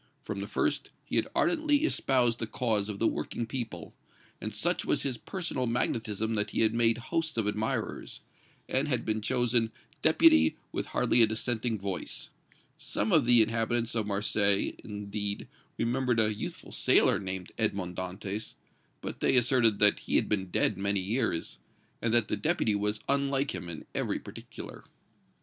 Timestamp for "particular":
24.17-24.83